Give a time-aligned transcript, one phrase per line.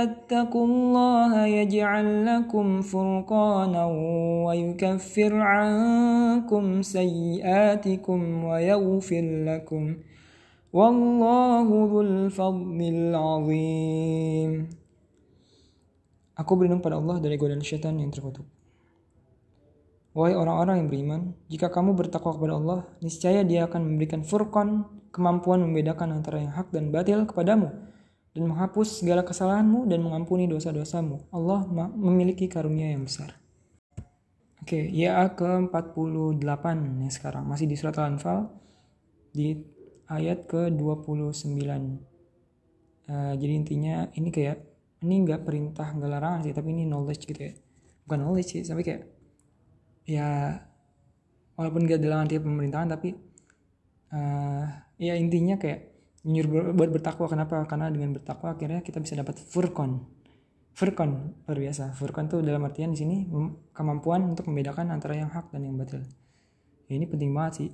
[0.00, 3.84] تتقوا الله يجعل لكم فرقانا
[4.46, 9.82] ويكفر عنكم سيئاتكم ويغفر لكم
[10.72, 14.52] والله ذو الفضل العظيم
[16.36, 18.44] Aku berlindung pada Allah dari godaan syaitan yang terkutuk.
[20.12, 24.84] Wahai orang-orang yang beriman, jika kamu bertakwa kepada Allah, niscaya Dia akan memberikan furqan,
[25.16, 27.72] kemampuan membedakan antara yang hak dan batil kepadamu,
[28.31, 31.27] dan menghapus segala kesalahanmu dan mengampuni dosa-dosamu.
[31.35, 33.35] Allah memiliki karunia yang besar.
[34.61, 36.65] Oke, ya ke-48
[37.01, 38.47] ya sekarang, masih di surat Al-Anfal,
[39.33, 39.57] di
[40.07, 41.59] ayat ke-29.
[43.11, 47.41] Uh, jadi intinya ini kayak ini nggak perintah nggak larangan sih tapi ini knowledge gitu
[47.41, 47.53] ya
[48.05, 49.09] bukan knowledge sih tapi kayak
[50.05, 50.61] ya
[51.57, 53.09] walaupun gak dalam arti pemerintahan tapi
[54.13, 54.65] uh,
[54.97, 55.90] ya intinya kayak
[56.27, 57.25] nyuruh buat bertakwa.
[57.29, 57.63] Kenapa?
[57.65, 60.21] Karena dengan bertakwa akhirnya kita bisa dapat furkon
[60.71, 61.91] furkon luar biasa.
[61.95, 63.15] Furkon tuh dalam artian di sini
[63.75, 66.03] kemampuan untuk membedakan antara yang hak dan yang batil.
[66.87, 67.69] Ya, ini penting banget sih.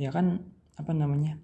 [0.00, 0.42] Ya kan
[0.74, 1.38] apa namanya?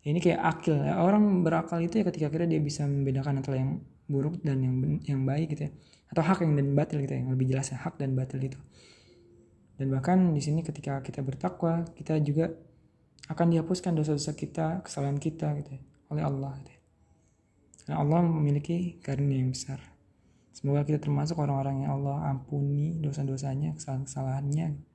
[0.00, 0.76] Ya, ini kayak akil.
[0.80, 1.00] Ya.
[1.00, 4.74] orang berakal itu ya ketika akhirnya dia bisa membedakan antara yang buruk dan yang
[5.04, 5.70] yang baik gitu ya.
[6.10, 8.58] Atau hak yang dan batil gitu ya yang lebih jelas ya hak dan batil itu.
[9.80, 12.52] Dan bahkan di sini ketika kita bertakwa kita juga
[13.30, 16.80] akan dihapuskan dosa-dosa kita kesalahan kita gitu ya, oleh Allah gitu ya.
[17.86, 19.78] karena Allah memiliki karunia yang besar
[20.50, 24.90] semoga kita termasuk orang-orang yang Allah ampuni dosa-dosanya kesalahan-kesalahannya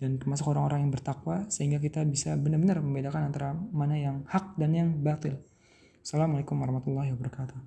[0.00, 4.72] dan termasuk orang-orang yang bertakwa sehingga kita bisa benar-benar membedakan antara mana yang hak dan
[4.72, 5.36] yang batil.
[6.00, 7.60] Assalamualaikum warahmatullahi wabarakatuh.